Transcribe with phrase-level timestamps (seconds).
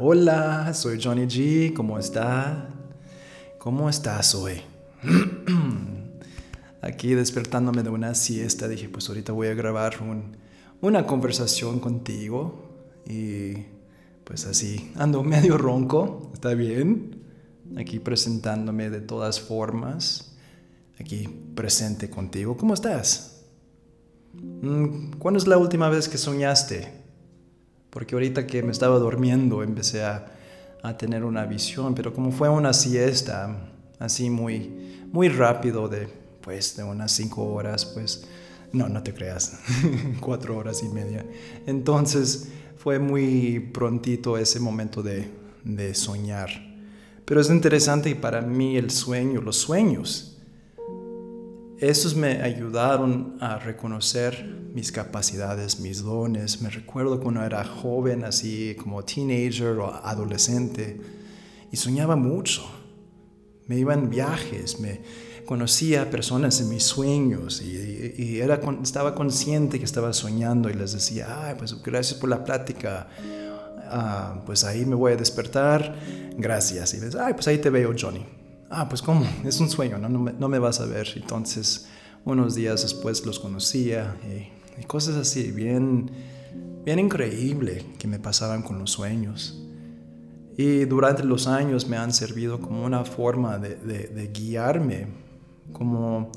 [0.00, 2.68] hola, soy Johnny G, ¿cómo está?
[3.58, 4.60] ¿Cómo estás hoy?
[6.82, 9.96] Aquí despertándome de una siesta, dije, pues ahorita voy a grabar
[10.80, 12.62] una conversación contigo
[13.06, 13.54] y
[14.22, 17.24] pues así, ando medio ronco, ¿está bien?
[17.76, 20.36] Aquí presentándome de todas formas,
[21.00, 23.42] aquí presente contigo, ¿cómo estás?
[24.32, 26.97] Mm, ¿Cuándo es la última vez que soñaste?
[27.90, 30.26] Porque ahorita que me estaba durmiendo empecé a,
[30.82, 36.08] a tener una visión, pero como fue una siesta, así muy, muy rápido, de,
[36.40, 38.26] pues, de unas cinco horas, pues,
[38.72, 39.58] no, no te creas,
[40.20, 41.24] cuatro horas y media.
[41.66, 45.30] Entonces fue muy prontito ese momento de,
[45.64, 46.50] de soñar.
[47.24, 50.37] Pero es interesante para mí el sueño, los sueños,
[51.80, 54.44] esos me ayudaron a reconocer
[54.74, 56.60] mis capacidades, mis dones.
[56.60, 61.00] Me recuerdo cuando era joven, así como teenager o adolescente,
[61.70, 62.68] y soñaba mucho.
[63.66, 65.02] Me iba en viajes, me
[65.44, 71.44] conocía personas en mis sueños y, era, estaba consciente que estaba soñando y les decía,
[71.46, 73.08] Ay, pues gracias por la plática.
[73.90, 75.94] Ah, pues ahí me voy a despertar,
[76.36, 76.94] gracias.
[76.94, 78.37] Y les, ay, pues ahí te veo, Johnny
[78.70, 81.08] ah, pues cómo, es un sueño, no, no, me, vas a ver.
[81.16, 81.88] Entonces,
[82.24, 86.10] unos días después los conocía y, cosas así, bien,
[86.84, 89.64] bien increíble que me pasaban con los sueños.
[90.56, 95.06] Y durante los años me han servido como una forma de, guiarme,
[95.72, 96.32] como,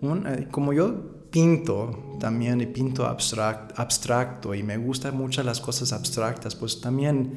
[0.00, 6.54] un, como yo pinto también y pinto abstracto y me gustan mucho las cosas abstractas,
[6.54, 7.34] pues también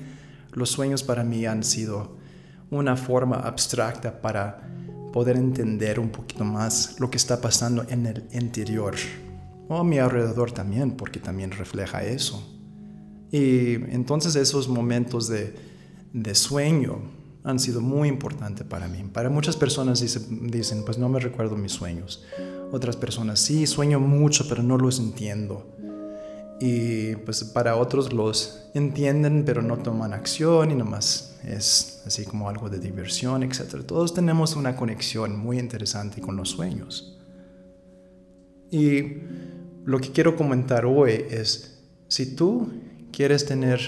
[0.54, 2.19] los sueños para mí han sido
[2.72, 4.62] una forma abstracta para
[5.12, 8.96] poder entender un poquito más lo que está pasando en el interior
[9.68, 12.44] o a mi alrededor también, porque también refleja eso.
[13.32, 15.54] Y entonces esos momentos de,
[16.34, 17.02] sueño
[17.44, 19.04] han sido muy importantes para mí.
[19.14, 22.24] Para muchas personas dicen, dicen, pues no me recuerdo mis sueños.
[22.72, 25.76] Otras personas, sí, sueño mucho, pero no los entiendo.
[26.60, 32.50] Y pues para otros los entienden, pero no toman acción y nomás es así como
[32.50, 33.84] algo de diversión, etc.
[33.86, 37.18] Todos tenemos una conexión muy interesante con los sueños.
[38.72, 39.02] Y
[39.86, 42.70] lo que quiero comentar hoy es, si tú
[43.12, 43.80] quieres tener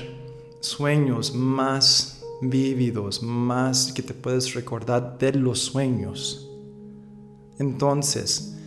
[0.62, 6.50] sueños más vívidos, más que te puedes recordar de los sueños,
[7.60, 8.58] entonces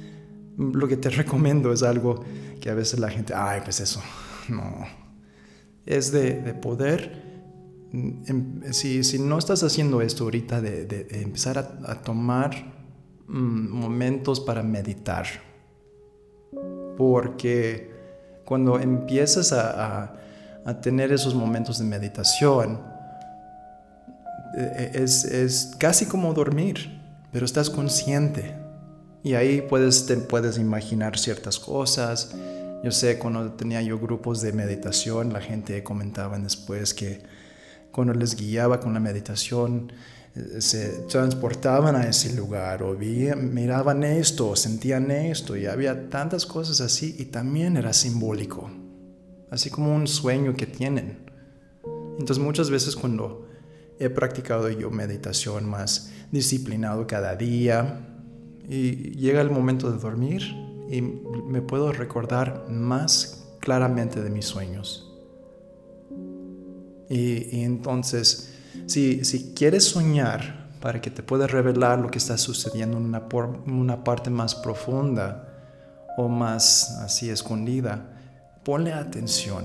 [0.56, 2.25] lo que te recomiendo es algo
[2.64, 4.00] que a veces la gente, ay, pues eso,
[4.48, 4.86] no,
[5.84, 7.34] es de, de poder
[7.94, 12.50] Em, si, si, no estás haciendo esto ahorita, de, empezar a, tomar
[13.28, 15.26] mm, momentos para meditar,
[16.97, 17.92] porque
[18.44, 20.12] cuando empiezas a,
[20.64, 22.81] a, tener esos momentos de meditación,
[24.56, 27.00] e, e, es, es, casi como dormir,
[27.31, 28.56] pero estás consciente.
[29.24, 32.36] Y ahí puedes, puedes imaginar ciertas cosas.
[32.84, 37.22] Yo sé, cuando tenía yo grupos de meditación, la gente comentaba después que
[37.90, 39.90] cuando les guiaba con la meditación,
[40.34, 46.44] eh, se transportaban a ese lugar o miraban esto, o sentían esto y había tantas
[46.44, 48.70] cosas así y también era simbólico,
[49.50, 51.30] así como un sueño que tienen.
[52.18, 53.48] Entonces muchas veces cuando
[53.98, 58.10] he practicado yo meditación más disciplinado cada día
[58.69, 60.42] y llega el momento de dormir
[60.88, 65.10] y me puedo recordar más claramente de mis sueños.
[67.08, 68.54] Y, entonces,
[68.86, 73.22] si, si, quieres soñar para que te pueda revelar lo que está sucediendo en una,
[73.66, 75.48] una parte más profunda
[76.16, 78.14] o más así escondida,
[78.64, 79.64] ponle atención.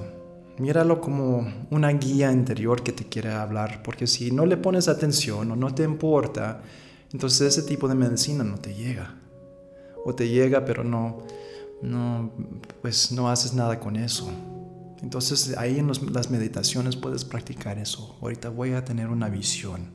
[0.58, 5.52] Míralo como una guía interior que te quiere hablar, porque si no le pones atención
[5.52, 6.62] o no te importa,
[7.12, 9.16] entonces ese tipo de medicina no te llega.
[10.06, 11.24] O te llega, pero no,
[11.82, 12.32] no,
[12.82, 14.32] pues no haces nada con eso.
[15.02, 18.18] Entonces ahí en las meditaciones puedes practicar eso.
[18.22, 19.92] Ahorita voy a tener una visión.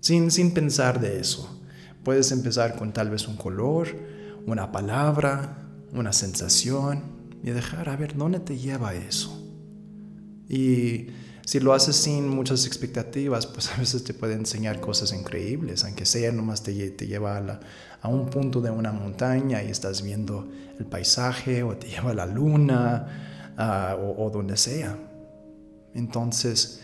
[0.00, 1.60] Sin, sin pensar de eso.
[2.04, 3.88] Puedes empezar con tal vez un color,
[4.46, 7.02] una palabra, una sensación
[7.42, 9.36] y dejar a ver dónde te lleva eso.
[10.48, 11.08] Y
[11.50, 16.06] si lo haces sin muchas expectativas, pues a veces te puede enseñar cosas increíbles, aunque
[16.06, 17.60] sea nomás te, te lleva a,
[18.02, 20.48] a, un punto de una montaña y estás viendo
[20.78, 23.30] el paisaje o te lleva a la luna
[23.62, 24.96] Ah, o, donde sea.
[25.92, 26.80] Entonces,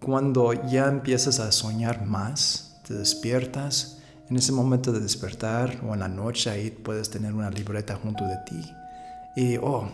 [0.00, 3.98] cuando ya empiezas a soñar más, te despiertas,
[4.30, 8.24] en ese momento de despertar o en la noche ahí puedes tener una libreta junto
[8.24, 8.72] de ti
[9.36, 9.86] y, oh,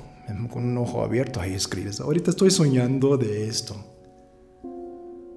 [0.50, 3.76] con un ojo abierto ahí escribes, ahorita estoy soñando de esto.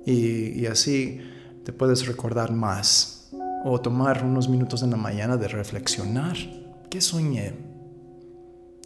[0.06, 1.20] Y, así
[1.64, 3.32] te puedes recordar más
[3.64, 6.36] o tomar unos minutos en la mañana de reflexionar.
[6.90, 7.54] ¿Qué soñé?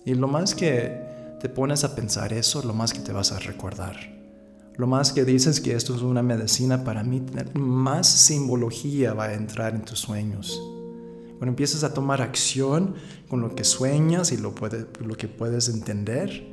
[0.03, 3.39] Y lo más que te pones a pensar eso, lo más que te vas a
[3.39, 3.95] recordar.
[4.75, 7.23] Lo más que dices que esto es una medicina para mí,
[7.53, 10.59] más simbología va a entrar en tus sueños.
[11.37, 12.95] Cuando empiezas a tomar acción
[13.27, 16.47] con lo que sueñas y lo, que puedes entender,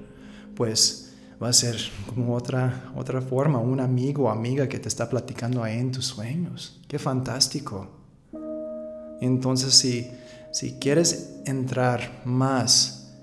[0.56, 1.76] pues va a ser
[2.08, 6.06] como otra, otra forma, un amigo o amiga que te está platicando ahí en tus
[6.06, 6.80] sueños.
[6.88, 7.90] Qué fantástico.
[9.20, 10.10] Entonces, si,
[10.50, 13.14] si quieres entrar más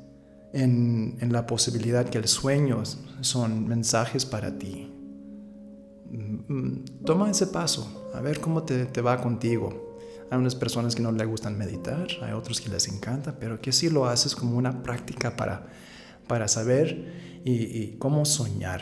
[0.53, 2.83] en, en la posibilidad que el sueño
[3.19, 4.89] son mensajes para ti,
[6.09, 9.88] mm, toma ese paso, a ver cómo te, te va contigo.
[10.31, 13.71] Hay unas personas que no le gustan meditar, hay otros que les encanta, pero que
[13.71, 15.67] si lo haces como una práctica para,
[16.27, 18.81] para saber y, cómo soñar.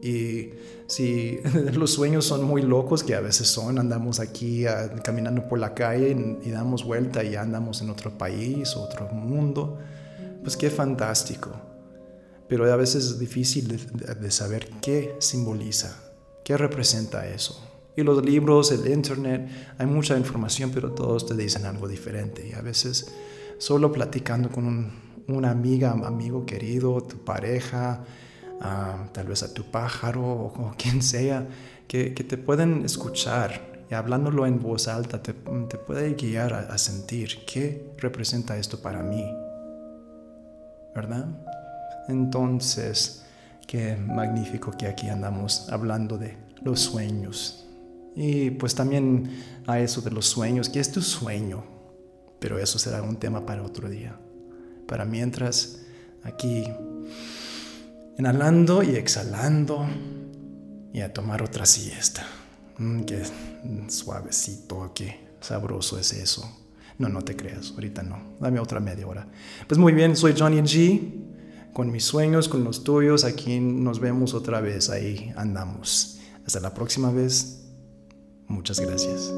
[0.00, 0.50] Y
[0.86, 1.40] si
[1.72, 5.74] los sueños son muy locos, que a veces son, andamos aquí ah, caminando por la
[5.74, 9.78] calle y, damos vuelta y andamos en otro país, otro mundo,
[10.44, 11.50] pues qué fantástico.
[12.48, 15.96] Pero a veces es difícil de saber qué simboliza,
[16.44, 17.75] qué representa eso.
[17.96, 19.48] Y los libros, el internet,
[19.78, 22.46] hay mucha información, pero todos te dicen algo diferente.
[22.46, 23.10] Y a veces
[23.58, 24.92] solo platicando con
[25.28, 28.04] una amiga, amigo querido, tu pareja,
[28.60, 31.46] ah, tal vez a tu pájaro o, quien sea,
[31.88, 37.44] que, te pueden escuchar y hablándolo en voz alta te, puede guiar a, a sentir
[37.46, 39.24] qué representa esto para mí.
[40.94, 41.26] ¿Verdad?
[42.08, 43.24] Entonces,
[43.66, 47.65] qué magnífico que aquí andamos hablando de los sueños,
[48.16, 49.30] y pues también
[49.66, 51.62] a eso de los sueños, ¿qué es tu sueño?
[52.40, 54.18] Pero eso será un tema para otro día.
[54.88, 55.82] Para mientras,
[56.22, 56.64] aquí,
[58.18, 59.86] inhalando y exhalando
[60.94, 62.26] y a tomar otra siesta.
[62.78, 63.22] Mm, qué
[63.88, 66.50] suavecito, qué sabroso es eso.
[66.98, 68.36] No, no te creas, ahorita no.
[68.40, 69.28] Dame otra media hora.
[69.66, 71.22] Pues muy bien, soy Johnny G.
[71.74, 76.18] Con mis sueños, con los tuyos, aquí nos vemos otra vez, ahí andamos.
[76.46, 77.65] Hasta la próxima vez.
[78.48, 79.32] Muchas gracias.